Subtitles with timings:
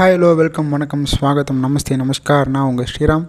[0.00, 2.48] Hi hello welcome வணக்கம் ஸ்வாகத்தம் நமஸ்தே நமஸ்கார்.
[2.54, 3.24] நான் உங்கள் ஸ்ரீராம்.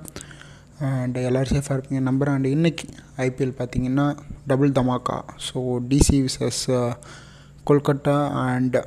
[0.90, 2.00] அண்ட் எல்லோரும் சேஃபாக இருப்பீங்க.
[2.00, 2.86] நம்புகிறேன் அண்ட் இன்றைக்கி
[3.26, 4.05] ஐபிஎல் பார்த்தீங்கன்னா
[4.52, 6.62] double dhamaka so DC versus
[7.70, 8.15] Kolkata
[8.46, 8.78] and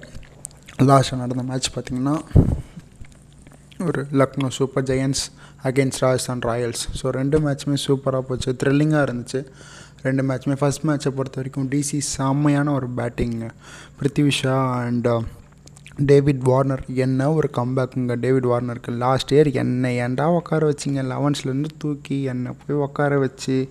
[0.90, 2.16] last நடந்த மேட்ச் பார்த்திங்கன்னா
[3.88, 5.24] ஒரு Lucknow super giants
[5.62, 6.86] against Rajasthan royals.
[7.02, 8.56] So ரெண்டு மேட்ச்சுமே சூப்பராக போச்சு.
[8.64, 9.42] த்ரில்லிங்காக இருந்துச்சு.
[10.08, 13.38] ரெண்டு மேட்ச்சுமே ஃபஸ்ட் மேட்ச்சை பொறுத்த வரைக்கும் டிசி செம்மையான ஒரு batting
[14.00, 15.08] Prithvi Shaw and
[15.96, 21.02] David Warner என்ன ஒரு கம்பேக்குங்க டேவிட் வார்னருக்கு லாஸ்ட் இயர் என்னை ஏன்டா உட்கார வச்சிங்க?
[21.10, 23.68] லெவன்ஸ்லேருந்து தூக்கி என்னை போய் உட்கார வச்சு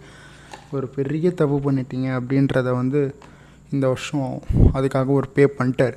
[0.72, 3.16] ஒரு பெரிய தப்பு பண்ணிட்டீங்க அப்படின்றத வந்து
[3.72, 4.42] இந்த வருஷம்
[4.74, 5.94] அதுக்காக ஒரு பே பண்ணிட்டார்.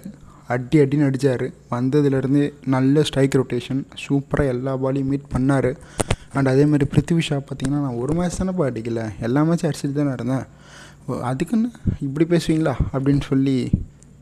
[0.48, 5.76] அடி அடின்னு அடித்தார் வந்ததுலேருந்து நல்ல ஸ்ட்ரைக் ரொட்டேஷன் சூப்பராக எல்லா பாலையும் மீட் பண்ணார்.
[6.32, 9.10] அண்ட் அதேமாதிரி பிருத்திவிஷா பார்த்தீங்கன்னா நான் ஒரு மேட்ச் தானேப்பா அடிக்கல.
[9.20, 10.44] எல்லா மேட்சும் அடிச்சுட்டு தானே இருந்தேன்.
[11.22, 11.70] அதுக்குன்னு
[12.00, 12.74] இப்படி பேசுவீங்களா?
[12.92, 13.70] அப்படின்னு சொல்லி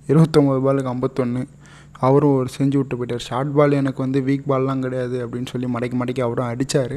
[0.09, 1.47] இருபத்தொம்போது பாலுக்கு ஐம்பத்தொன்று
[2.01, 3.27] அவரும் ஒரு செஞ்சு விட்டு போயிட்டார்.
[3.29, 6.97] ஷார்ட் பால் எனக்கு வந்து வீக் பால்லாம் கிடையாது அப்படின்னு சொல்லி மடக்கி மடக்கி அவரும் அடித்தார்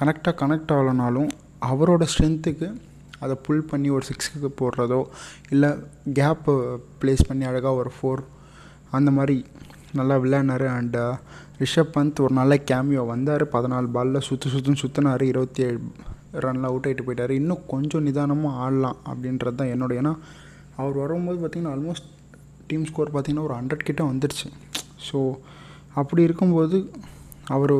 [0.00, 1.30] கனெக்டாக கனெக்ட் ஆகலனாலும்
[1.70, 2.68] அவரோட ஸ்ட்ரென்த்துக்கு
[3.20, 5.04] அதை புல் பண்ணி ஒரு சிக்ஸுக்கு போடுறதோ
[5.50, 5.70] இல்லை
[6.18, 6.54] கேப்பு
[7.02, 8.22] ப்ளேஸ் பண்ணி அழகாக ஒரு ஃபோர்
[8.90, 9.44] அந்த மாதிரி
[9.98, 10.64] நல்லா விளையாடினார்.
[10.78, 11.16] அண்டு uh,
[11.60, 13.44] ரிஷப் பந்த் ஒரு நல்ல கேமியோ வந்தார்.
[13.54, 15.78] பதினாலு பாலில் சுற்று சுற்றுன்னு சுற்றினார் இருபத்தி ஏழு
[16.44, 17.30] ரனில் அவுட் ஆகிட்டு போயிட்டார்.
[17.30, 19.94] இன்னும் கொஞ்சம் நிதானமாக ஆடலாம் அப்படின்றது தான் என்னோட.
[20.00, 20.12] ஏன்னா
[20.76, 22.08] அவர் வரும்போது பார்த்திங்கன்னா ஆல்மோஸ்ட்
[22.70, 24.48] டீம் ஸ்கோர் பார்த்திங்கன்னா ஒரு ஹண்ட்ரட் கிட்டே வந்துடுச்சு
[25.08, 25.18] ஸோ
[26.00, 26.78] அப்படி இருக்கும்போது
[27.56, 27.74] அவர்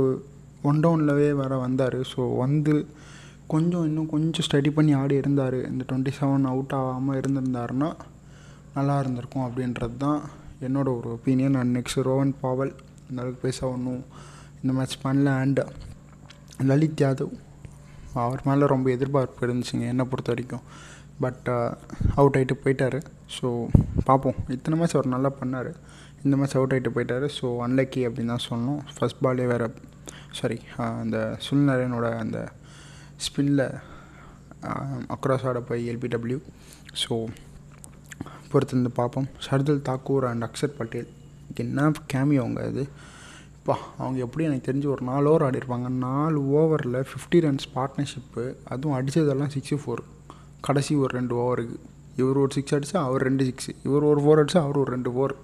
[0.68, 1.96] ஒன் டவுன்லவே வர வந்தார்.
[2.12, 2.74] ஸோ வந்து
[3.52, 5.58] கொஞ்சம் இன்னும் கொஞ்சம் ஸ்டடி பண்ணி ஆடி இருந்தார்.
[5.70, 7.90] இந்த டுவெண்ட்டி செவன் அவுட் ஆகாமல் இருந்திருந்தாருன்னா
[8.76, 10.20] நல்லா இருந்திருக்கும் அப்படின்றது தான்
[10.66, 12.72] என்னோட ஒரு opinion and next Rovman Powell
[13.08, 14.02] இந்த அளவுக்கு பேச ஒன்றும்
[14.62, 15.30] இந்த மேட்ச் பண்ணல.
[15.44, 15.60] அண்ட்
[16.70, 17.34] லலித் யாதவ்
[18.24, 19.86] அவர் மேலே ரொம்ப எதிர்பார்ப்பு இருந்துச்சுங்க.
[19.92, 20.64] என்னை பொறுத்த வரைக்கும்
[21.24, 21.46] பட்
[22.18, 22.98] அவுட் uh, ஆகிட்டு போயிட்டார்.
[23.36, 23.46] ஸோ
[24.08, 25.70] பார்ப்போம் இத்தனை மேட்ச் அவர் நல்லா பண்ணார்.
[26.24, 27.26] இந்த மேட்ச் அவுட் ஆகிட்டு போயிட்டார்.
[27.38, 29.68] ஸோ அன்லக்கி அப்படின்னு தான் சொன்னோம் ஃபஸ்ட் பாலே வேறு
[30.38, 30.58] சாரி
[31.02, 32.38] அந்த சுல்நரேனோட அந்த
[33.26, 33.64] ஸ்பின்னில்
[35.14, 36.38] அக்ராஸ் ஆட போய் எல்பிடபிள்யூ
[37.02, 37.14] ஸோ
[38.50, 41.08] பொறுத்திருந்து பார்ப்போம் ஷர்துல் தாக்கூர் அண்ட் அக்ஷர் பட்டேல்
[41.62, 42.84] என்ன கேமியோ அவங்க அது?
[43.66, 45.88] பா அவங்க எப்படி எனக்கு தெரிஞ்சு ஒரு நாலு ஓவர் ஆடிருப்பாங்க.
[46.06, 50.02] நாலு ஓவரில் ஃபிஃப்டி ரன்ஸ் பார்ட்னர்ஷிப்பு அதுவும் அடித்ததெல்லாம் சிக்ஸ்டி ஃபோர்
[50.68, 51.76] கடைசி ஒரு ரெண்டு ஓவருக்கு
[52.20, 55.34] இவர் ஒரு சிக்ஸ் அடித்தா அவர் ரெண்டு சிக்ஸ் இவர் ஒரு ஃபோர் அடித்தா அவர் ஒரு ரெண்டு ஃபோர்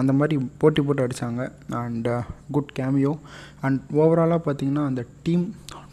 [0.00, 1.42] அந்த மாதிரி போட்டி போட்டு அடித்தாங்க
[1.80, 2.08] and
[2.54, 3.12] good uh, cameo
[3.66, 5.44] and ஓவராலாக பார்த்திங்கன்னா அந்த டீம்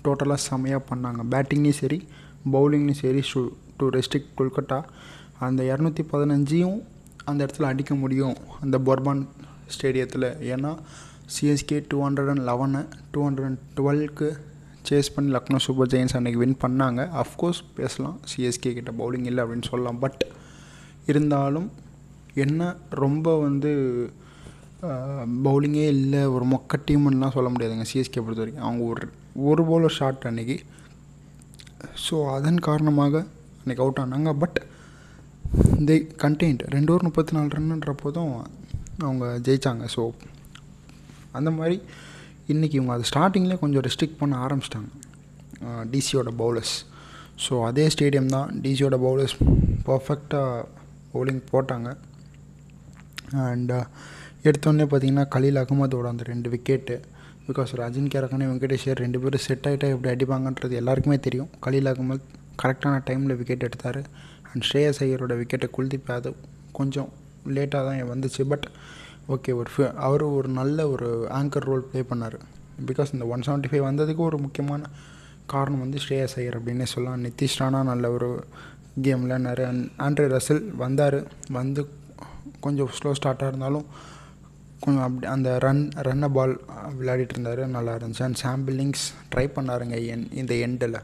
[0.05, 1.21] டோட்டலாக செமையாக பண்ணாங்க.
[1.33, 1.99] பேட்டிங்லேயும் சரி
[2.53, 3.41] பவுலிங்லேயும் சரி ஷூ
[3.79, 4.79] டு ரெஸ்ட்ரிக் கொல்கட்டா.
[5.47, 6.77] அந்த இரநூத்தி பதினஞ்சையும்
[7.29, 8.37] அந்த இடத்துல அடிக்க முடியும்.
[8.63, 9.23] அந்த பொர்பான்
[9.75, 10.71] ஸ்டேடியத்தில் ஏன்னா
[11.33, 12.81] CSK two hundred and eleven
[13.11, 14.29] two hundred and டுவெல்க்கு
[14.89, 17.01] chase பண்ணி லக்னோ சூப்பர் ஜெயின்ஸ் அன்றைக்கி வின் பண்ணாங்க.
[17.23, 18.15] அஃப்கோர்ஸ் பேசலாம்.
[18.31, 19.99] சிஎஸ்கே கிட்ட பவுலிங் இல்லை அப்படின்னு சொல்லலாம்.
[20.05, 20.23] பட்
[21.11, 21.69] இருந்தாலும்
[22.43, 22.71] என்ன
[23.03, 23.71] ரொம்ப வந்து
[25.45, 29.05] பவுலிங்கே இல்லை ஒரு மொக்க டீம்னுலாம் சொல்ல முடியாதுங்க சிஎஸ்கே பொறுத்த வரைக்கும் அவங்க ஒரு
[29.49, 30.57] ஒரு போலர் ஷாட் அன்றைக்கி
[32.05, 33.15] ஸோ அதன் காரணமாக
[33.61, 34.31] அன்றைக்கி அவுட் ஆனாங்க.
[34.43, 34.59] பட்
[35.89, 38.31] தே கண்டெயின்ட் ரெண்டு ஒரு முப்பத்தி நாலு ரன்னுன்ற போதும்
[39.07, 40.03] அவங்க ஜெயித்தாங்க ஸோ
[41.37, 41.77] அந்த மாதிரி
[42.53, 44.89] இன்றைக்கி இவங்க அது ஸ்டார்டிங்லேயே கொஞ்சம் ரெஸ்ட்ரிக்ட் பண்ண ஆரம்பிச்சிட்டாங்க.
[45.93, 46.75] டிசியோட பவுலர்ஸ்
[47.43, 49.35] ஸோ அதே ஸ்டேடியம் தான் டிசியோட பவுலர்ஸ்
[49.87, 50.63] பர்ஃபெக்டாக
[51.13, 51.89] பவுலிங் போட்டாங்க.
[53.49, 53.73] அண்ட்
[54.47, 56.95] எடுத்தோடனே பார்த்தீங்கன்னா கலீல் அகமதோட அந்த ரெண்டு விக்கெட்டு
[57.47, 61.49] பிகாஸ் ரஜின் கேரகனே வெங்கடேஷர் ரெண்டு பேரும் செட் ஆகிட்டா எப்படி அடிப்பாங்கன்றது எல்லாருக்குமே தெரியும்.
[61.65, 62.27] கலீல் அகமத்
[62.63, 64.01] கரெக்டான டைமில் விக்கெட் எடுத்தார்.
[64.51, 66.39] அண்ட் ஸ்ரேயஸ் ஐயரோட விக்கெட்டை குல்தீப் யாதவ்
[66.79, 67.09] கொஞ்சம்
[67.57, 68.41] லேட்டாக தான் வந்துச்சு.
[68.53, 68.67] பட்
[69.33, 71.07] ஓகே ஒரு அவர் ஒரு நல்ல ஒரு
[71.39, 72.37] ஆங்கர் ரோல் ப்ளே பண்ணார்.
[72.89, 74.81] பிகாஸ் இந்த ஒன் செவன்ட்டி ஃபைவ் வந்ததுக்கு ஒரு முக்கியமான
[75.53, 77.23] காரணம் வந்து ஸ்ரேயஸ் ஐயர் அப்படின்னே சொல்லலாம்.
[77.27, 78.29] நிதிஷ் ராணா நல்ல ஒரு
[79.05, 81.17] கேம் விளையாடினார் அண்ட் ஆண்ட்ரே ரசில் வந்தார்.
[81.57, 81.81] வந்து
[82.65, 83.85] கொஞ்சம் ஸ்லோ ஸ்டார்ட்டாக இருந்தாலும்
[84.83, 86.53] கொஞ்சம் அப்படி அந்த ரன் ரன்னை பால்
[86.99, 87.61] விளையாடிட்டு இருந்தார்.
[87.77, 88.23] நல்லா இருந்துச்சு.
[88.27, 90.99] அண்ட் சாம் பில்லிங்ஸ் ட்ரை பண்ணாருங்க என் இந்த எண்டில்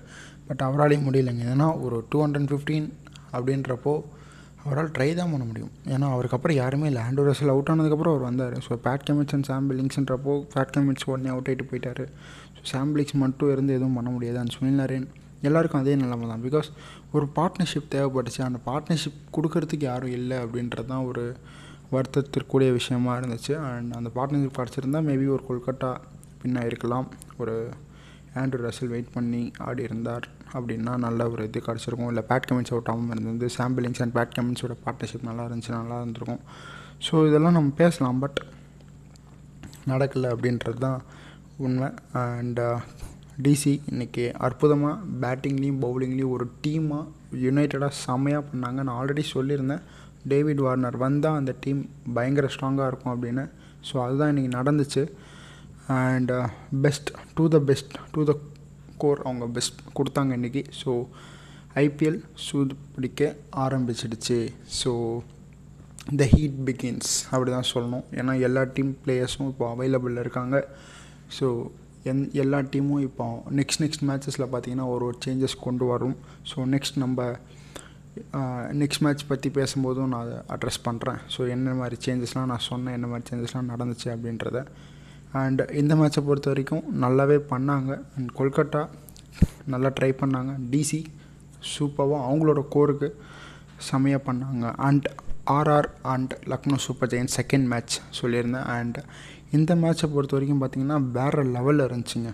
[0.47, 1.46] பட் அவராலையும் முடியலைங்க.
[1.56, 2.88] ஏன்னா ஒரு டூ ஹண்ட்ரட் ஃபிஃப்டீன்
[3.38, 3.96] அப்படின்றப்போ
[4.66, 5.74] அவரால் ட்ரை தான் பண்ண முடியும்.
[5.94, 7.02] ஏன்னா அவருக்கு அப்புறம் யாருமே இல்லை.
[7.08, 8.56] ஆண்டோ ரசல் அவுட் ஆனதுக்கப்புறம் அவர் வந்தார்.
[8.68, 12.03] So Pat Cummins and Sam பில்லிங்ஸ்ன்றப்போ Pat Cummins உடனே அவுட் ஆகிட்டு போயிட்டார்.
[12.56, 14.40] ஸோ சாம் பில்லிங்ஸ் மட்டும் இருந்து எதுவும் பண்ண முடியாது.
[14.44, 15.08] அண்ட் சுனில் நரேன்
[15.47, 16.44] எல்லாருக்கும் அதே நிலைமை தான்.
[16.47, 16.70] பிகாஸ்
[17.16, 18.41] ஒரு பார்ட்னர்ஷிப் தேவைப்பட்டுச்சு.
[18.50, 21.26] அந்த பார்ட்னர்ஷிப் கொடுக்கறதுக்கு யாரும் இல்லை அப்படின்றது தான் ஒரு
[21.96, 23.53] வருத்தத்திற்குரிய விஷயமா இருந்துச்சு.
[23.72, 25.91] அண்ட் அந்த பார்ட்னர்ஷிப் கிடச்சிருந்தா மேபி ஒரு கொல்கட்டா
[26.41, 27.08] பின்னா இருக்கலாம்.
[27.41, 27.56] ஒரு
[28.41, 30.26] ஆண்ட்ரூ ரசல் வெயிட் பண்ணி ஆடி இருந்தார்.
[30.57, 32.11] அப்படின்னா நல்ல ஒரு இது கிடச்சிருக்கும்.
[32.13, 33.49] இல்லை பேட் கமெண்ட்ஸ் அவுட் இருந்தது.
[33.57, 36.43] சாம்பிளிங்ஸ் அண்ட் பேட் கமெண்ட்ஸோட பார்ட்னர்ஷிப் நல்லா இருந்துச்சு நல்லா இருந்திருக்கும்.
[37.07, 38.40] ஸோ இதெல்லாம் நம்ம பேசலாம் பட்
[39.91, 41.02] நடக்கலை அப்படின்றது தான்
[41.66, 41.90] உண்மை.
[42.22, 42.61] அண்ட்
[43.46, 47.03] டிசி uh, இன்றைக்கி அற்புதமாக பேட்டிங்லேயும் பவுலிங்லேயும் ஒரு டீமாக
[47.46, 48.79] யுனைட்டடாக செம்மையாக பண்ணாங்க.
[48.85, 49.84] நான் ஆல்ரெடி சொல்லியிருந்தேன்
[50.31, 51.81] டேவிட் வார்னர் வந்தால் அந்த டீம்
[52.17, 53.43] பயங்கர ஸ்ட்ராங்காக இருக்கும் அப்படின்னு.
[53.87, 55.03] ஸோ அதுதான் இன்றைக்கி நடந்துச்சு.
[55.97, 56.31] And
[56.84, 58.34] best to the best to the
[58.96, 60.92] score அவங்க பெஸ்ட் கொடுத்தாங்க இன்றைக்கி ஸோ
[61.86, 63.22] ஐபிஎல் சூது பிடிக்க
[63.64, 64.38] ஆரம்பிச்சிடுச்சு.
[64.82, 64.92] ஸோ
[66.20, 68.06] த ஹீட் பிகின்ஸ் அப்படி தான் சொல்லணும்.
[68.20, 70.56] ஏன்னா எல்லா டீம் பிளேயர்ஸும் இப்போ அவைலபிளில் இருக்காங்க.
[71.38, 71.47] ஸோ
[72.09, 73.26] என் எல்லா டீமும் இப்போ
[73.59, 76.18] நெக்ஸ்ட் நெக்ஸ்ட் மேட்சஸில் பார்த்தீங்கன்னா ஒரு ஒரு சேஞ்சஸ் கொண்டு வரும்.
[76.52, 77.28] ஸோ நெக்ஸ்ட் நம்ம
[78.82, 83.08] நெக்ஸ்ட் மேட்ச் பற்றி பேசும்போதும் நான் அதை அட்ரஸ் பண்ணுறேன் ஸோ என்ன மாதிரி சேஞ்சஸ்லாம் நான் சொன்னேன் என்ன
[83.14, 84.59] மாதிரி சேஞ்சஸ்லாம் நடந்துச்சு அப்படின்றத.
[85.41, 87.91] அண்ட் இந்த மேட்ச்சை பொறுத்த வரைக்கும் நல்லாவே பண்ணாங்க.
[88.16, 88.82] அண்ட் கொல்கட்டா
[89.73, 90.52] நல்லா ட்ரை பண்ணாங்க.
[90.73, 90.99] டிசி
[91.73, 93.09] சூப்பராக அவங்களோட கோருக்கு
[93.90, 94.66] செமையாக பண்ணாங்க.
[94.87, 95.08] And
[95.55, 98.67] RR and Lucknow super giant second match சொல்லியிருந்தேன்.
[98.78, 98.97] அண்ட்
[99.58, 102.32] இந்த மேட்ச்சை பொறுத்த வரைக்கும் பார்த்திங்கன்னா வேறு லெவலில் இருந்துச்சுங்க.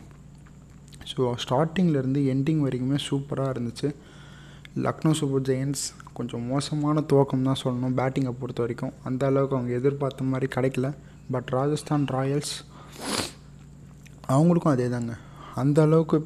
[1.12, 3.90] ஸோ ஸ்டார்டிங்லேருந்து எண்டிங் வரைக்குமே சூப்பராக இருந்துச்சு.
[4.86, 5.84] லக்னோ சூப்பர் ஜெயின்ஸ்
[6.18, 7.96] கொஞ்சம் மோசமான துவக்கம் தான் சொல்லணும்.
[8.00, 10.90] பேட்டிங்கை பொறுத்த வரைக்கும் அந்த அளவுக்கு அவங்க எதிர்பார்த்த மாதிரி கிடைக்கல.
[11.34, 12.54] பட் ராஜஸ்தான் ராயல்ஸ்
[14.36, 15.14] அவங்களுக்கும் அதே தாங்க
[15.62, 16.18] அந்த அளவுக்கு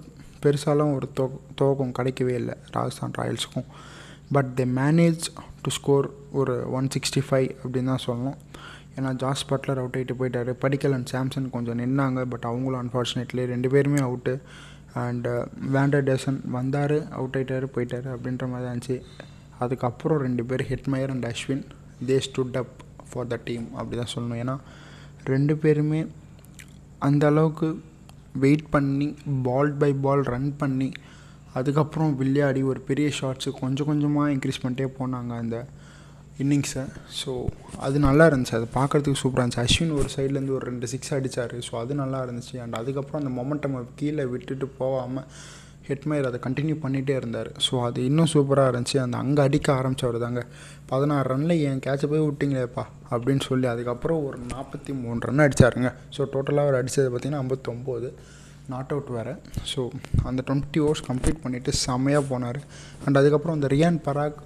[0.43, 1.25] பெருசாலாம் ஒரு தோ
[1.59, 2.55] துவக்கம் கிடைக்கவே இல்லை.
[2.75, 3.67] Rajasthan ராயல்ஸுக்கும்.
[4.35, 5.23] But they manage
[5.63, 6.07] to score
[6.39, 8.37] ஒரு ஒன் சிக்ஸ்டி ஃபைவ் அப்படின்னு தான் சொல்லணும்.
[8.97, 10.51] ஏன்னா ஜாஸ் பட்லர் அவுட் ஆகிட்டு போயிட்டார்.
[10.63, 12.21] படிக்கல் அண்ட் சாம்சன் கொஞ்சம் நின்னாங்க.
[12.33, 14.33] பட் அவங்களும் அன்ஃபார்ச்சுனேட்லி ரெண்டு பேருமே out
[15.03, 15.31] and
[15.75, 18.97] van der uh, Dussen வந்தார் அவுட் ஆகிட்டார் போயிட்டார் அப்படின்ற மாதிரி தான் இருந்துச்சு.
[19.63, 21.65] அதுக்கப்புறம் ரெண்டு பேர் Hetmyer and Ashwin
[22.09, 22.75] they stood up
[23.09, 24.39] for the team அப்படி தான் சொல்லணும்.
[24.43, 24.55] ஏன்னா
[25.33, 26.01] ரெண்டு பேருமே
[27.07, 27.67] அந்த அளவுக்கு
[28.43, 29.07] வெயிட் பண்ணி
[29.47, 30.89] பால் பை பால் ரன் பண்ணி
[31.59, 35.57] அதுக்கப்புறம் விளையாடி ஒரு பெரிய ஷாட்ஸு கொஞ்சம் கொஞ்சமாக இன்க்ரீஸ் பண்ணிட்டே போனாங்க அந்த
[36.43, 36.83] இன்னிங்ஸை
[37.19, 37.31] ஸோ
[37.85, 38.55] அது நல்லா இருந்துச்சு.
[38.59, 39.61] அது பார்க்குறதுக்கு சூப்பராக இருந்துச்சு.
[39.65, 42.55] அஸ்வின் ஒரு சைட்லேருந்து ஒரு ரெண்டு சிக்ஸ் அடித்தார் ஸோ அது நல்லா இருந்துச்சு.
[42.63, 45.27] அண்ட் அதுக்கப்புறம் அந்த மொமெண்டம் கீழே விட்டுட்டு போகாமல்
[45.87, 47.51] ஹெட்மயர் அதை கண்டினியூ பண்ணிகிட்டே இருந்தார்.
[47.67, 48.97] ஸோ அது இன்னும் சூப்பராக இருந்துச்சு.
[49.05, 50.43] அந்த அங்கே அடிக்க ஆரம்பித்தவர் தாங்க
[50.91, 52.85] பதினாறு ரனில் என் கேட்சை போய் விட்டிங்களேப்பா.
[53.11, 58.09] அப்படின்னு சொல்லி அதுக்கப்புறம் ஒரு நாற்பத்தி மூணு ரன் அடித்தாருங்க ஸோ டோட்டலாக அவர் அடித்தது பார்த்திங்கன்னா ஐம்பத்தொம்போது.
[58.73, 59.33] நாட் அவுட் வேறு.
[59.71, 59.81] ஸோ
[60.29, 62.59] அந்த டுவெண்ட்டி ஓவர்ஸ் கம்ப்ளீட் பண்ணிவிட்டு செம்மையாக போனார்.
[63.05, 64.39] அண்ட் அதுக்கப்புறம் அந்த ரியான் பராக்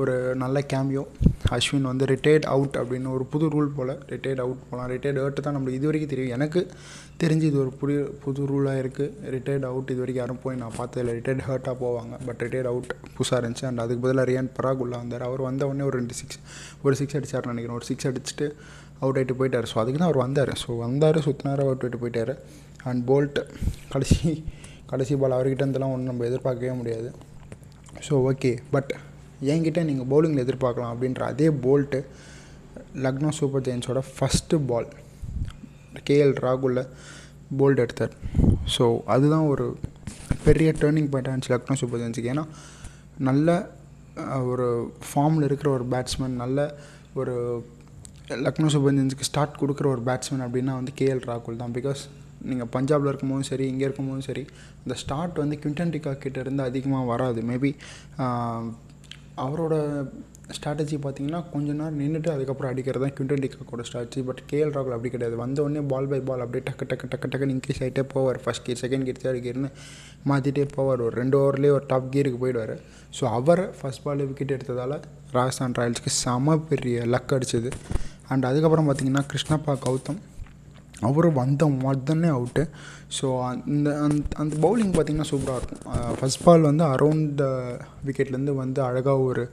[0.00, 1.02] ஒரு நல்ல கேமியோ
[1.56, 5.54] அஸ்வின் வந்து ரிட்டையர்ட் அவுட் அப்படின்னு ஒரு புது ரூல் போல் ரிட்டையர்ட் அவுட் போகலாம் ரிட்டையர்ட் அவுட் தான்
[5.56, 6.32] நம்மளுக்கு இது வரைக்கும் தெரியும்.
[6.36, 6.60] எனக்கு
[7.22, 11.14] தெரிஞ்சு இது ஒரு புதிய புது ரூலாக இருக்குது ரிட்டையர்ட் அவுட் இது வரைக்கும் யாரும் போய் நான் பார்த்ததில்ல.
[11.18, 12.14] ரிட்டையர்ட் ஹர்ட்டாக போவாங்க.
[12.26, 13.66] பட் ரிட்டையர்ட் அவுட் புதுசாக இருந்துச்சு.
[13.70, 15.24] அண்ட் அதுக்கு பதிலாக ரியான் பராக் உள்ளே வந்தார்.
[15.28, 16.40] அவர் வந்த உடனே ஒரு ரெண்டு சிக்ஸ்
[16.84, 17.78] ஒரு சிக்ஸ் அடிச்சார்னு நினைக்கிறேன்.
[17.80, 18.48] ஒரு சிக்ஸ் அடிச்சுட்டு
[19.02, 19.68] அவுட் ஆகிட்டு போயிட்டார்.
[19.72, 20.54] ஸோ அதுக்கு தான் அவர் வந்தார்.
[20.64, 22.34] ஸோ வந்தார் சுற்றினார் அவுட் ஆகிட்டு போயிட்டார்.
[22.90, 23.40] அண்ட் போல்ட்
[23.94, 24.30] கடைசி
[24.92, 27.08] கடைசி பால் அவர்கிட்ட இருந்தெல்லாம் ஒன்றும் நம்ம எதிர்பார்க்கவே முடியாது.
[28.08, 28.92] ஸோ ஓகே பட்
[29.50, 32.00] என்கிட்ட நீங்கள் பவுலிங்கில் எதிர்பார்க்கலாம் அப்படின்ற அதே போல்ட்டு
[33.04, 34.88] லக்னோ சூப்பர் ஜெயின்ஸோட ஃபஸ்ட்டு பால்
[36.08, 36.82] கேஎல் ராகுலில்
[37.58, 38.14] போல்ட் எடுத்தார்.
[38.76, 38.84] ஸோ
[39.14, 39.76] அதுதான் ஒரு
[40.44, 42.44] பெரிய டேர்னிங் பாயிண்ட் இருந்துச்சு லக்னோ சூப்பர் ஜெயின்ஸுக்கு ஏன்னா
[43.28, 43.70] நல்ல
[44.50, 44.66] ஒரு
[45.08, 46.74] ஃபார்மில் இருக்கிற ஒரு பேட்ஸ்மேன் நல்ல
[47.14, 47.34] ஒரு
[48.44, 51.74] லக்னோ சூப்பர் ஜெயின்ஸுக்கு ஸ்டார்ட் கொடுக்குற ஒரு பேட்ஸ்மேன் அப்படின்னா வந்து கேஎல் ராகுல் தான்.
[51.78, 52.02] பிகாஸ்
[52.50, 54.46] நீங்கள் பஞ்சாபில் இருக்கும்போதும் சரி இங்கே இருக்கும்போதும் சரி
[54.84, 57.42] இந்த ஸ்டார்ட் வந்து குவிண்டன் டிகா அதிகமாக வராது.
[57.50, 57.70] மேபி
[59.44, 59.74] அவரோட
[60.56, 65.10] ஸ்ட்ராட்டஜி பார்த்தீங்கன்னா கொஞ்ச நேரம் நின்றுட்டு அதுக்கப்புறம் அடிக்கிறது தான் குவிண்டன் டிகாக்கோட ஸ்ட்ராட்டஜி பட் கேஎல் ராகுல் அப்படி
[65.14, 65.36] கிடையாது.
[65.42, 68.38] வந்த உடனே பால் பை பால் அப்படியே டக்கு டக்கு டக்கு டக்குன்னு இன்க்ரீஸ் ஆகிட்டே போவார்.
[68.44, 69.70] First gear second gear third கீர்னு
[70.30, 71.02] மாற்றிட்டே போவார்.
[71.06, 72.74] ஒரு ரெண்டு ஓவர்லேயே ஒரு டாப் கீருக்கு போயிடுவார்.
[73.18, 74.96] ஸோ அவர் ஃபஸ்ட் பால் விக்கெட் எடுத்ததால்
[75.36, 77.72] ராஜஸ்தான் ராயல்ஸ்க்கு செம பெரிய லக் அடிச்சது.
[78.32, 80.20] அண்ட் அதுக்கப்புறம் பார்த்தீங்கன்னா கிருஷ்ணப்பா கௌதம்
[81.08, 82.62] அவரும் வந்த உடனே அவுட்டு
[83.16, 85.82] ஸோ அந்த அந்த அந்த பவுலிங் பார்த்திங்கன்னா சூப்பராக இருக்கும்.
[86.18, 87.40] ஃபஸ்ட் பால் வந்து அரௌண்ட்
[88.06, 89.44] விக்கெட்லேருந்து வந்து அழகாக ஒரு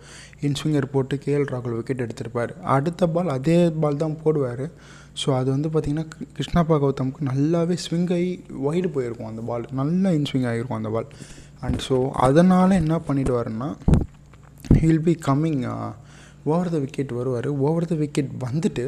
[0.47, 2.53] இன்ஸ்விங்கர் போட்டு கேஎல் ராகுல் விக்கெட் எடுத்திருப்பார்.
[2.75, 4.65] அடுத்த பால் அதே பால் தான் போடுவார்.
[5.21, 8.31] ஸோ அது வந்து பார்த்திங்கன்னா கிருஷ்ணப்பா கௌதமுக்கு நல்லாவே ஸ்விங் ஆகி
[8.67, 11.09] வைடு போயிருக்கும் அந்த பால் நல்லா இன்ஸ்விங் ஆகிருக்கும் அந்த பால்
[11.65, 13.69] அண்ட் ஸோ அதனால் என்ன பண்ணிவிடுவாருன்னா
[14.79, 15.61] he'll be coming
[16.51, 17.49] over the wicket வருவார்.
[17.67, 18.85] ஓவர் த விக்கெட் வந்துட்டு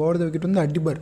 [0.00, 1.00] ஓவர் த விக்கெட் வந்து அடிபர்.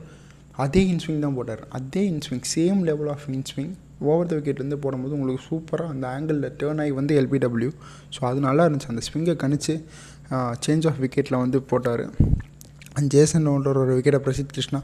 [0.65, 1.63] அதே இன்ஸ்விங் தான் போட்டார்.
[1.79, 3.73] அதே inswing same level of inswing
[4.11, 7.71] over the wicket வந்து போடும்போது உங்களுக்கு சூப்பராக அந்த ஆங்கிளில் டேர்ன் ஆகி வந்து எல்பிடபிள்யூ
[8.15, 8.93] ஸோ அது நல்லா இருந்துச்சு.
[8.93, 9.75] அந்த ஸ்விங்கை கணிச்சு
[10.65, 12.05] சேஞ்ச் ஆஃப் விக்கெட்டில் வந்து போட்டார்.
[12.97, 14.81] அண்ட் ஜேசன் ரவுண்டர் ஒரு விக்கெட்டை பிரசித் கிருஷ்ணா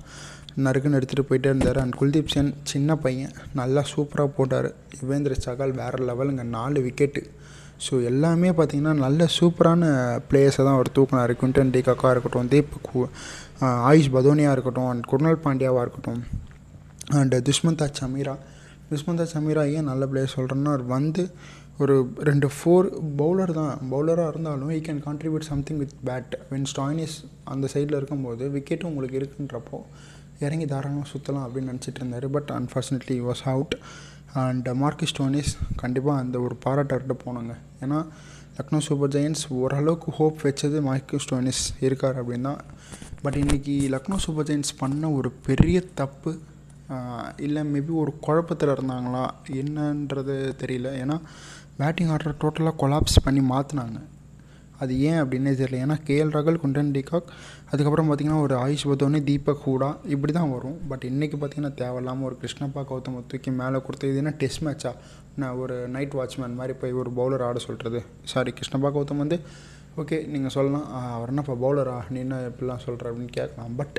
[0.66, 1.78] நறுக்குன்னு எடுத்துகிட்டு போயிட்டே இருந்தார்.
[1.82, 4.68] அண்ட் குல்தீப் சென் சின்ன பையன் நல்லா சூப்பராக போட்டார்.
[5.00, 7.22] யுவேந்திர சகால் வேறு லெவலுங்க நாலு விக்கெட்டு
[7.86, 9.90] ஸோ எல்லாமே பார்த்திங்கன்னா நல்ல சூப்பரான
[10.30, 11.32] பிளேயர்ஸை தான் அவர் தூக்கினார்.
[11.40, 12.72] குவிண்டன் டி கக்கா இருக்கட்டும் தீப்
[13.60, 16.20] ஆயுஷ் பதோனியாக இருக்கட்டும் அண்ட் குர்னல் பாண்டியாவாக இருக்கட்டும்
[17.20, 18.34] அண்டு துஷ்மந்தா சமீரா.
[18.90, 21.22] துஷ்மந்தா சமீரா ஏன் நல்ல பிளேயர் சொல்கிறேன்னா வந்து
[21.82, 21.94] ஒரு
[22.28, 22.86] ரெண்டு ஃபோர்
[23.20, 23.74] பவுலர் தான்.
[23.90, 29.18] பவுலராக இருந்தாலும் he can contribute something with bat when Stoinis அந்த சைடில் இருக்கும்போது விக்கெட்டும் உங்களுக்கு
[29.20, 29.78] இருக்குன்றப்போ
[30.46, 32.28] இறங்கி தாராளமாக சுற்றலாம் அப்படின்னு நினச்சிட்டு இருந்தார்.
[32.36, 33.76] But unfortunately was out
[34.44, 38.00] and Marcus Stoinis கண்டிப்பாக அந்த ஒரு பாராட்டர்கிட்ட போனாங்க ஏன்னா
[38.58, 42.54] லக்னோ சூப்பர் ஜெயின்ஸ் ஓரளவுக்கு ஹோப் வச்சது மார்க்கிஸ் ஸ்டோனிஸ் இருக்கார் அப்படின்னா
[43.22, 46.32] பட் இன்றைக்கி லக்னோ சூப்பர் ஜெயின்ஸ் பண்ண ஒரு பெரிய தப்பு
[47.46, 49.22] இல்லை மேபி ஒரு குழப்பத்தில் இருந்தாங்களா
[49.60, 50.90] என்னன்றது தெரியல.
[51.02, 51.16] ஏன்னா
[51.80, 53.98] பேட்டிங் ஆர்டர் டோட்டலாக கொலாப்ஸ் பண்ணி மாற்றினாங்க
[54.82, 55.78] அது ஏன் அப்படின்னே தெரியல.
[55.84, 57.30] ஏன்னா கேஎல் ரகல் குண்டன் டிகாக்
[57.70, 60.76] அதுக்கப்புறம் பார்த்திங்கன்னா ஒரு ஆயுஷ் பத்தோனே தீபக் ஹூடா இப்படி தான் வரும்.
[60.90, 64.92] பட் இன்றைக்கி பார்த்திங்கன்னா தேவையில்லாமல் ஒரு கிருஷ்ணப்பா கௌதம தூக்கி மேலே கொடுத்து இது என்ன டெஸ்ட் மேட்சா
[65.42, 68.02] நான் ஒரு நைட் வாட்ச்மேன் மாதிரி போய் ஒரு பவுலர் ஆட சொல்கிறது
[68.34, 69.38] சாரி கிருஷ்ணப்பா கௌதம் வந்து
[70.00, 70.88] ஓகே நீங்கள் சொல்லலாம்.
[71.14, 73.72] அவர் என்னப்பா பவுலரா நீ என்ன இப்படிலாம் சொல்கிற அப்படின்னு கேட்கலாம்.
[73.80, 73.96] பட்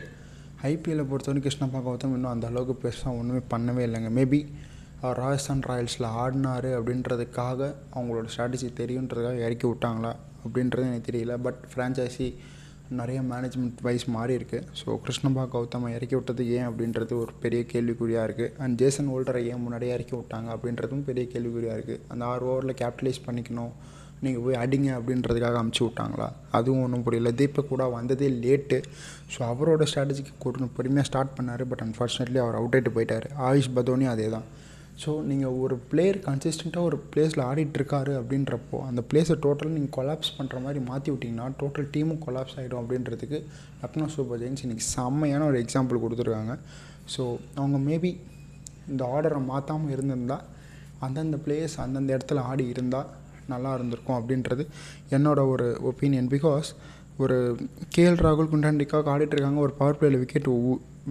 [0.70, 4.12] ஐபிஎல்லை பொறுத்தவரைக்கும் கிருஷ்ணப்பா கௌதம் இன்னும் அந்த அளவுக்கு பெருசாக ஒன்றுமே பண்ணவே இல்லைங்க.
[4.18, 4.40] மேபி
[5.02, 7.60] அவர் ராஜஸ்தான் ராயல்ஸில் ஆடினார் அப்படின்றதுக்காக
[7.96, 10.14] அவங்களோட ஸ்ட்ராட்டஜி தெரியுன்றதுக்காக இறக்கி விட்டாங்களா
[10.46, 11.36] அப்படின்றது எனக்கு தெரியல.
[11.48, 12.30] பட் ஃப்ரான்ச்சைசி
[13.02, 18.28] நிறைய மேனேஜ்மெண்ட் வைஸ் மாறி இருக்குது ஸோ கிருஷ்ணபா கௌதமை இறக்கி விட்டது ஏன் அப்படின்றது ஒரு பெரிய கேள்விக்குறியாக
[18.28, 22.80] இருக்குது அண்ட் ஜேசன் ஓல்டரை ஏன் முன்னாடியே இறக்கி விட்டாங்க அப்படின்றதும் பெரிய கேள்விக்குறியாக இருக்குது அந்த ஆறு ஓவரில்
[22.82, 23.74] கேபிட்டலைஸ் பண்ணிக்கணும்.
[24.26, 26.28] நீங்கள் போய் அடிங்க அப்படின்றதுக்காக அமுச்சு விட்டாங்களா?
[26.58, 27.32] அதுவும் ஒன்றும் புரியல.
[27.42, 28.78] தீபக் கூட வந்ததே லேட்டு
[29.34, 31.64] ஸோ அவரோட ஸ்ட்ராட்டஜிக்கு கொஞ்சம் பொறுமையாக ஸ்டார்ட் பண்ணார்.
[31.74, 33.28] பட் அன்ஃபார்ச்சுனேட்லி அவர் அவுட் ஆகிட்டு போயிட்டார்.
[33.50, 34.48] ஆயுஷ் பதோனி அதே தான்
[35.02, 40.58] ஸோ நீங்கள் ஒரு பிளேயர் கன்சிஸ்டண்ட்டாக ஒரு பிளேஸில் ஆடிட்டுருக்காரு அப்படின்றப்போ அந்த பிளேஸை டோட்டலாக நீங்கள் கொலாப்ஸ் பண்ணுற
[40.66, 43.38] மாதிரி மாற்றி விட்டிங்கன்னா டோட்டல் டீமும் கொலாப்ஸ் ஆகிடும் அப்படின்றதுக்கு
[43.84, 46.56] லக்னோ சூப்பர் ஜெயின்ஸ் இன்றைக்கி செம்மையான ஒரு எக்ஸாம்பிள் கொடுத்துருக்காங்க.
[47.14, 47.22] ஸோ
[47.60, 48.12] அவங்க மேபி
[48.92, 50.46] இந்த ஆர்டரை மாற்றாமல் இருந்திருந்தால்
[51.08, 53.10] அந்தந்த பிளேயர்ஸ் அந்தந்த இடத்துல ஆடி இருந்தால்
[53.54, 54.66] நல்லா இருந்திருக்கும் அப்படின்றது
[55.18, 56.70] என்னோட ஒரு ஒப்பீனியன் பிகாஸ்
[57.24, 57.38] ஒரு
[57.96, 60.50] கேஎல் ராகுல் குண்டாண்டிக்காக ஆடிட்டுருக்காங்க ஒரு பவர் பிளேயில் விக்கெட்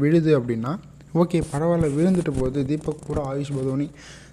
[0.03, 0.73] விழுது அப்படின்னா
[1.21, 2.61] ஓகே பரவாயில்ல விழுந்துட்டு போகுது.
[2.71, 3.87] தீபக் கூட ஆயுஷ் பதோனி.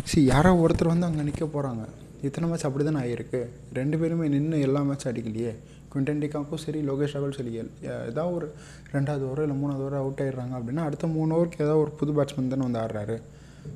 [0.10, 1.84] சி யாரோ ஒருத்தர் வந்து அங்கே நிற்க போகிறாங்க
[2.28, 3.40] இத்தனை மேட்ச் அப்படி தானே ஆகிருக்கு
[3.78, 5.54] ரெண்டு பேருமே நின்று எல்லா மேட்ச் அடிக்கலையே.
[5.92, 8.48] குவிண்டன் டிகாக்கும் சரி லோகேஷ் ராகுல் சரி ஏதாவது ஒரு
[8.96, 12.52] ரெண்டாவது ஓவர் இல்லை மூணாவது ஓவர் அவுட் ஆயிடுறாங்க அப்படின்னா அடுத்த மூணு ஓவருக்கு ஏதாவது ஒரு புது பேட்ஸ்மேன்
[12.54, 13.16] தானே வந்து ஆடுறாரு.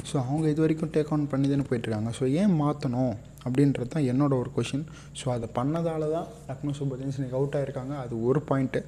[0.10, 2.12] ஸோ அவங்க இது வரைக்கும் டேக் ஆன் பண்ணி தானே போயிட்டுருக்காங்க.
[2.20, 3.16] ஸோ ஏன் மாற்றணும்
[3.46, 4.86] அப்படின்றது தான் என்னோட ஒரு கொஷின்
[5.20, 8.82] ஸோ அதை பண்ணதால தான் லக்னோ சூப்பர் ஜெயின்ஸ் இன்றைக்கி அவுட் ஆகிருக்காங்க அது ஒரு பாயிண்ட்டு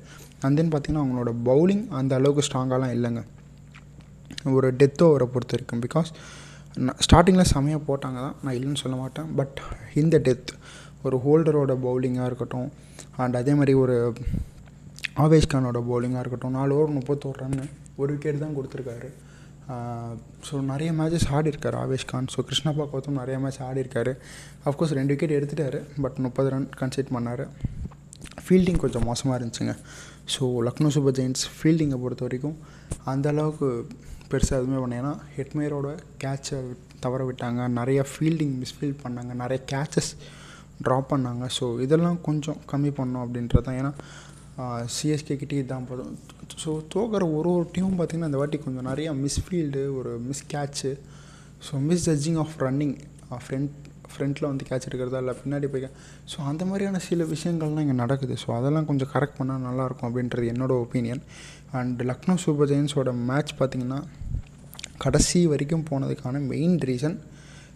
[0.44, 3.24] அண்ட் தென் பார்த்திங்கன்னா அவங்களோட பவுலிங் அந்த அளவுக்கு ஸ்ட்ராங்காலாம் இல்லைங்க.
[4.58, 6.10] ஒரு டெத் ஓவரை பொறுத்த வரைக்கும் பிகாஸ்
[6.86, 8.36] நான் ஸ்டார்டிங்கில் செமையாக போட்டாங்க தான்.
[8.44, 9.28] நான் இல்லைன்னு சொல்ல மாட்டேன்.
[9.40, 9.58] பட்
[10.02, 10.52] இந்த டெத்
[11.08, 12.70] ஒரு ஹோல்டரோட பவுலிங்காக இருக்கட்டும்.
[13.24, 13.96] அண்ட் அதே மாதிரி ஒரு
[15.24, 16.56] ஆவேஷ் கானோட பவுலிங்காக இருக்கட்டும்.
[16.60, 17.66] நாலு ஓவர் முப்பத்தோரு ரன்னு
[18.02, 19.10] ஒரு விக்கெட் தான் கொடுத்துருக்காரு.
[20.48, 22.30] ஸோ நிறைய மேட்சஸ் ஆடி இருக்கார் ஆவேஷ் கான்.
[22.34, 24.12] ஸோ கிருஷ்ணப்பா கௌதம் நிறைய மேட்ச் ஆடிருக்கார்.
[24.70, 27.44] அஃப்கோர்ஸ் ரெண்டு விக்கெட் எடுத்துட்டார் பட் முப்பது ரன் கன்சிட் பண்ணார்.
[28.46, 29.76] ஃபீல்டிங் கொஞ்சம் மோசமாக இருந்துச்சுங்க.
[30.34, 32.58] ஸோ லக்னோ சூப்பர் ஜெயின்ஸ் ஃபீல்டிங்கை பொறுத்த வரைக்கும்
[33.14, 33.70] அந்தளவுக்கு
[34.32, 35.88] பெருசாக எதுவுமே பண்ண ஏன்னா ஹெட்மேரோட
[36.24, 36.58] கேட்சை
[37.06, 37.62] தவற விட்டாங்க.
[37.80, 39.32] நிறைய ஃபீல்டிங் மிஸ்ஃபீல்ட் பண்ணாங்க.
[39.44, 40.12] நிறைய கேச்சஸ்
[40.86, 41.46] ட்ராப் பண்ணாங்க.
[41.58, 43.94] ஸோ இதெல்லாம் கொஞ்சம் கம்மி பண்ணோம் அப்படின்றது தான் ஏன்னா
[44.96, 46.14] சிஎஸ்கே கிட்டே தான் போதும்.
[46.66, 51.00] ஸோ தோக்கிற ஒரு ஒரு டீமும் பார்த்திங்கன்னா இந்த வாட்டி கொஞ்சம் நிறையா மிஸ்ஃபீல்டு ஒரு miss catch
[51.68, 52.98] so miss judging of running
[53.48, 53.70] front
[54.14, 55.90] ஃப்ரண்ட்டில் வந்து கேட்ச் எடுக்கிறதா இல்லை பின்னாடி போய்
[56.32, 58.36] ஸோ அந்த மாதிரியான சில விஷயங்கள்லாம் இங்கே நடக்குது.
[58.48, 61.22] ஸோ அதெல்லாம் கொஞ்சம் கரெக்ட் பண்ணால் நல்லாயிருக்கும் அப்படின்றது என்னோட ஒப்பீனியன்
[61.72, 64.04] அண்ட் லக்னோ சூப்பர் ஜெயின்ஸோட மேட்ச் பார்த்திங்கன்னா
[64.98, 67.18] கடைசி வரைக்கும் போனதுக்கான main reason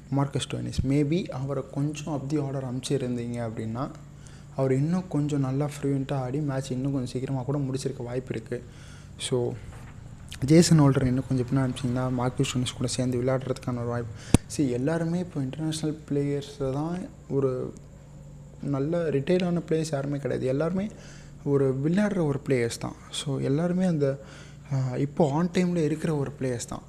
[0.10, 0.82] Marcus Stoinis.
[0.90, 3.90] Maybe அவரை கொஞ்சம் அப்படி ஆர்டர் அனுப்பிச்சிருந்தீங்க அப்படின்னா
[4.60, 8.62] அவர் இன்னும் கொஞ்சம் நல்லா ஃப்ளூயண்ட்டாக ஆடி மேட்ச் இன்னும் கொஞ்சம் சீக்கிரமாக கூட முடிச்சிருக்க வாய்ப்பு இருக்குது
[9.28, 9.38] ஸோ
[10.52, 14.14] ஜேசன் ஹோல்டர் இன்னும் கொஞ்சம் பின்னாடி அனுப்பிச்சிங்கன்னா மார்க்கஸ் டோனிஸ் கூட சேர்ந்து விளையாடுறதுக்கான ஒரு வாய்ப்பு.
[14.54, 16.96] சரி எல்லாருமே இப்போ இன்டர்நேஷ்னல் பிளேயர்ஸை தான்
[17.36, 17.52] ஒரு
[18.76, 20.46] நல்ல ரிட்டையர்டான பிளேயர்ஸ் யாருமே கிடையாது.
[20.54, 20.86] எல்லாருமே
[21.54, 22.98] ஒரு விளையாடுற ஒரு பிளேயர்ஸ் தான்.
[23.20, 24.08] ஸோ எல்லாருமே அந்த
[25.06, 26.86] இப்போ ஆன் டைமில் இருக்கிற ஒரு பிளேயர்ஸ் தான்.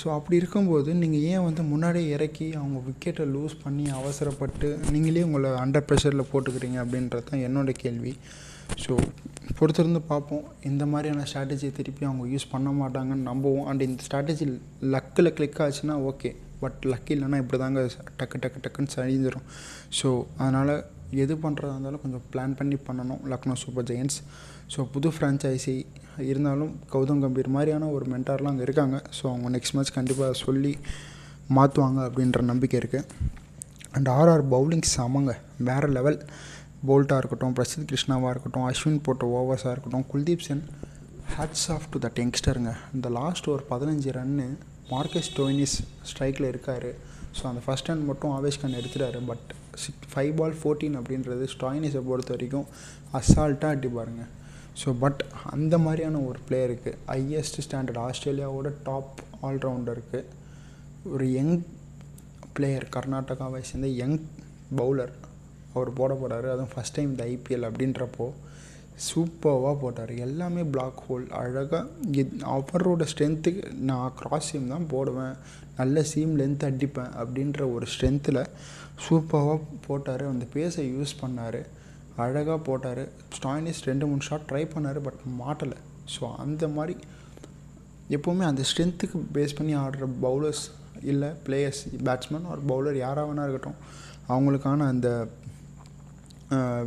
[0.00, 5.50] ஸோ அப்படி இருக்கும்போது நீங்கள் ஏன் வந்து முன்னாடியே இறக்கி அவங்க விக்கெட்டை லூஸ் பண்ணி அவசரப்பட்டு நீங்களே உங்களை
[5.62, 8.12] அண்டர் ப்ரெஷரில் போட்டுக்கிறீங்க அப்படின்றது தான் என்னோடய கேள்வி.
[8.82, 8.92] ஸோ
[9.58, 10.44] பொறுத்திருந்து பார்ப்போம்.
[10.70, 13.66] இந்த மாதிரியான ஸ்ட்ராட்டஜியை திருப்பி அவங்க யூஸ் பண்ண மாட்டாங்கன்னு நம்புவோம்.
[13.70, 14.46] அண்ட் இந்த ஸ்ட்ராட்டஜி
[14.94, 16.30] லக்கில் கிளிக் ஆச்சுன்னா ஓகே
[16.62, 17.80] பட் லக் இல்லைன்னா இப்படி தாங்க
[18.20, 19.46] டக்கு டக்கு டக்குன்னு சரிஞ்சிடும்
[20.00, 20.08] ஸோ
[20.42, 20.74] அதனால்
[21.22, 23.22] எது பண்ணுறதா இருந்தாலும் கொஞ்சம் பிளான் பண்ணி பண்ணணும்.
[23.32, 24.18] லக்னோ சூப்பர் ஜெயின்ஸ்
[24.74, 25.74] ஸோ புது ஃப்ரான்ச்சைசி
[26.30, 28.96] இருந்தாலும் கௌதம் கம்பீர் மாதிரியான ஒரு மென்டார்லாம் அங்கே இருக்காங்க.
[29.18, 30.72] ஸோ அவங்க நெக்ஸ்ட் மேட்ச் கண்டிப்பாக சொல்லி
[31.56, 33.06] மாற்றுவாங்க அப்படின்ற நம்பிக்கை இருக்குது
[33.96, 35.32] அண்ட் ஆர்ஆர் பவுலிங் செமங்க.
[35.68, 36.18] வேறு லெவல்
[36.88, 40.62] போல்ட்டாக இருக்கட்டும் பிரசித் கிருஷ்ணாவாக இருக்கட்டும் அஸ்வின் போட்ட ஓவர்ஸாக இருக்கட்டும் Kuldeep Sen
[41.36, 44.46] hats off to that யங்ஸ்டருங்க இந்த லாஸ்ட் ஒரு பதினஞ்சு ரன்னு
[44.94, 45.76] மார்க்கெஸ் டோயினிஸ்
[46.10, 46.88] ஸ்ட்ரைக்கில் இருக்கார்.
[47.38, 49.20] ஸோ அந்த ஃபஸ்ட் ரன் மட்டும் ஆவேஷ் கான் எடுத்துட்டாரு.
[49.30, 49.46] But
[49.82, 52.66] six five ball fourteen அப்படின்றது ஸ்டாயினிஸை பொறுத்த வரைக்கும்
[53.18, 54.30] அசால்ட்டாக அடிப்பாருங்க பாருங்கள்
[54.80, 55.22] ஸோ பட்
[55.54, 60.20] அந்த மாதிரியான ஒரு பிளேயருக்கு ஹையஸ்ட் ஸ்டாண்டர்ட் ஆஸ்திரேலியாவோட டாப் ஆல்ரவுண்டருக்கு
[61.12, 61.56] ஒரு யங்
[62.56, 64.18] பிளேயர் கர்நாடகாவை சேர்ந்த யங்
[64.78, 65.12] பவுலர்
[65.74, 68.26] அவர் போட போகிறாரு அதுவும் ஃபஸ்ட் டைம் இந்த ஐபிஎல் அப்படின்றப்போ
[69.06, 70.12] சூப்பர்வாக போட்டார்.
[70.26, 71.78] எல்லாமே பிளாக் ஹோல் அழகாக
[72.54, 75.36] அவரோட ஸ்ட்ரென்த்துக்கு நான் கிராஸ் சீம் தான் போடுவேன்.
[75.78, 78.42] நல்ல சீம் லென்த் அடிப்பேன் அப்படின்ற ஒரு ஸ்ட்ரென்த்தில்
[79.04, 80.24] சூப்பராக போட்டார்.
[80.32, 81.60] அந்த பேஸை யூஸ் பண்ணார்.
[82.24, 83.02] அழகாக போட்டார்.
[83.36, 85.78] ஸ்டாயினிஸ் ரெண்டு மூணு ஷாட் ட்ரை பண்ணார் பட் மாட்டலை.
[86.14, 86.94] ஸோ அந்த மாதிரி
[88.16, 90.64] எப்போவுமே அந்த ஸ்ட்ரென்த்துக்கு பேஸ் பண்ணி ஆடுற பவுலர்ஸ்
[91.12, 93.78] இல்லை பிளேயர்ஸ் பேட்ஸ்மேன் ஒரு பவுலர் யாராக வேணா இருக்கட்டும்
[94.32, 95.08] அவங்களுக்கான அந்த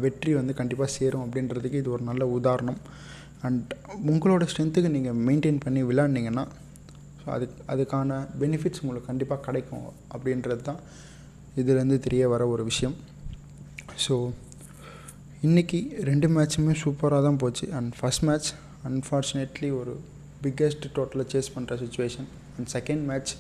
[0.04, 2.80] வெற்றி வந்து கண்டிப்பாக சேரும் அப்படின்றதுக்கு இது ஒரு நல்ல உதாரணம்.
[3.48, 3.72] அண்ட்
[4.12, 6.46] உங்களோட ஸ்ட்ரென்த்துக்கு நீங்கள் மெயின்டைன் பண்ணி விளாண்டிங்கன்னா
[7.20, 10.82] ஸோ அது அதுக்கான பெனிஃபிட்ஸ் உங்களுக்கு கண்டிப்பாக கிடைக்கும் அப்படின்றது தான்
[11.62, 12.96] இதுலேருந்து தெரிய வர ஒரு விஷயம்.
[14.06, 14.16] ஸோ
[15.44, 17.66] இன்றைக்கி ரெண்டு மேட்சுமே சூப்பராக தான் போச்சு.
[17.78, 18.50] அண்ட் ஃபஸ்ட் மேட்ச்
[18.88, 19.94] அன்ஃபார்ச்சுனேட்லி ஒரு
[20.44, 22.28] பிக்கெஸ்ட் டோட்டலை சேஸ் பண்ணுற situation
[22.58, 23.34] and second match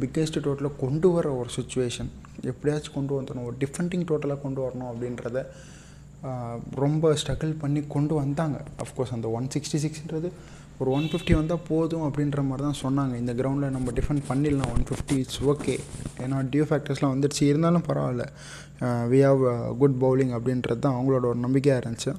[0.00, 2.10] biggest டோட்டலை கொண்டு வர ஒரு சுச்சுவேஷன்
[2.50, 3.44] எப்படியாச்சும் கொண்டு வந்துடணும்.
[3.44, 5.44] ஒரு டிஃபெண்டிங் டோட்டலாக கொண்டு வரணும் அப்படின்றத
[6.84, 8.64] ரொம்ப ஸ்ட்ரகிள் பண்ணி கொண்டு வந்தாங்க.
[8.84, 10.30] அஃப்கோர்ஸ் அந்த ஒன் சிக்ஸ்டி சிக்ஸ்ன்றது
[10.80, 13.14] ஒரு ஒன் ஃபிஃப்டி வந்தால் போதும் அப்படின்ற மாதிரி தான் சொன்னாங்க.
[13.22, 14.70] இந்த கிரவுண்டில் நம்ம டிஃபெண்ட் பண்ணிடலாம்.
[14.74, 15.74] ஒன் ஃபிஃப்டி இட்ஸ் ஓகே
[16.22, 18.24] ஏன்னா டியூ ஃபேக்டர்ஸ்லாம் வந்துடுச்சு இருந்தாலும் பரவாயில்ல.
[19.12, 19.42] வி ஹாவ்
[19.82, 22.12] குட் பவுலிங் அப்படின்றது தான் அவங்களோட ஒரு நம்பிக்கையாக இருந்துச்சு.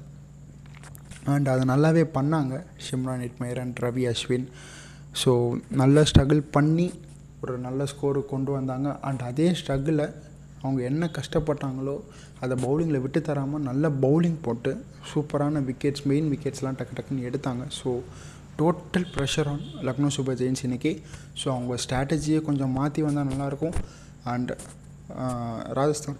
[1.34, 2.54] அண்ட் அதை நல்லாவே பண்ணாங்க.
[2.86, 4.48] Shimron Hetmyer and Ravi Ashwin
[5.22, 5.32] so
[5.80, 6.86] நல்ல ஸ்ட்ரகிள் பண்ணி
[7.42, 8.88] ஒரு நல்ல ஸ்கோரு கொண்டு வந்தாங்க.
[9.08, 10.06] அண்ட் அதே ஸ்ட்ரகிளை
[10.62, 11.94] அவங்க என்ன கஷ்டப்பட்டாங்களோ
[12.44, 14.72] அதை பவுலிங்கில் விட்டு தராமல் நல்ல பவுலிங் போட்டு
[15.10, 17.64] சூப்பரான விக்கெட்ஸ் மெயின் விக்கெட்ஸ்லாம் டக்கு டக்குன்னு எடுத்தாங்க.
[17.78, 17.90] So
[18.60, 20.90] total pressure on Lucknow super giants இன்றைக்கி
[21.40, 23.76] ஸோ அவங்க ஸ்ட்ராட்டஜியை கொஞ்சம் மாற்றி வந்தால் நல்லாயிருக்கும்.
[24.32, 24.50] அண்ட்
[25.78, 26.18] ராஜஸ்தான்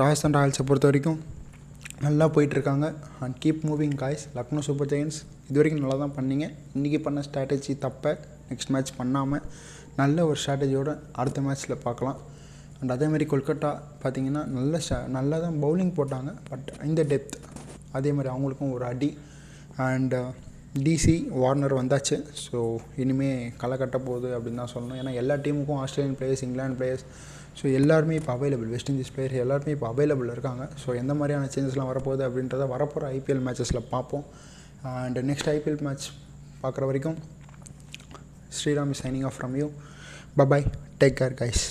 [0.00, 1.18] ராஜஸ்தான் ராயல்ஸை பொறுத்த வரைக்கும்
[2.06, 2.86] நல்லா போயிட்டுருக்காங்க.
[3.24, 6.46] And keep moving guys Lucknow super giants இது வரைக்கும் நல்லா தான் பண்ணீங்க.
[6.76, 8.12] இன்றைக்கி பண்ண ஸ்ட்ராட்டஜி தப்பை.
[8.50, 9.44] நெக்ஸ்ட் மேட்ச் பண்ணாமல்
[10.02, 12.20] நல்ல ஒரு ஸ்ட்ராட்டஜியோடு அடுத்த மேட்ச்சில் பார்க்கலாம்.
[12.80, 16.30] அண்ட் அதேமாதிரி கொல்கட்டா பார்த்திங்கன்னா நல்ல ஸ்டா நல்லா தான் பவுலிங் போட்டாங்க.
[16.50, 17.36] பட் இந்த டெப்த்
[17.98, 19.10] அதே மாதிரி அவங்களுக்கும் ஒரு அடி.
[19.88, 20.20] அண்டு
[20.86, 22.16] டிசி வார்னர் வந்தாச்சு.
[22.44, 22.58] ஸோ
[23.02, 24.98] இனிமேல் களை கட்ட போகுது அப்படின்னு தான் சொல்லணும்.
[25.02, 27.04] ஏன்னா எல்லா டீமுக்கும் Australian players England players
[27.60, 30.64] so எல்லாருமே இப்போ அவைலபிள் வெஸ்ட் இண்டீஸ் பிளேயர் எல்லாருமே இப்போ அவைலபிள் இருக்காங்க.
[30.82, 34.24] ஸோ எந்த மாதிரியான சேஞ்சஸ்லாம் வரப்போகுது அப்படின்றத வரப்போகிற ஐபிஎல் மேட்சஸில் பார்ப்போம்.
[35.02, 36.06] அண்ட் நெக்ஸ்ட் ஐபிஎல் மேட்ச்
[36.62, 37.18] பார்க்குற வரைக்கும்
[38.60, 39.68] Sriram is signing off from you
[40.40, 40.66] bye bye
[41.02, 41.64] take care guys